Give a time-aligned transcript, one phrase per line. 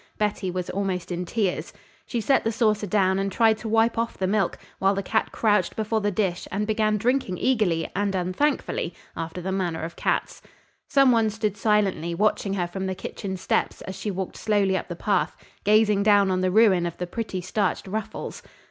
[0.17, 1.71] Betty was almost in tears.
[2.07, 5.31] She set the saucer down and tried to wipe off the milk, while the cat
[5.31, 10.41] crouched before the dish and began drinking eagerly and unthankfully, after the manner of cats.
[10.87, 14.87] Some one stood silently watching her from the kitchen steps as she walked slowly up
[14.87, 18.41] the path, gazing down on the ruin of the pretty starched ruffles.